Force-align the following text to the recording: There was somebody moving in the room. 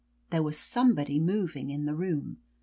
There 0.31 0.41
was 0.41 0.57
somebody 0.57 1.19
moving 1.19 1.69
in 1.69 1.85
the 1.85 1.93
room. 1.93 2.37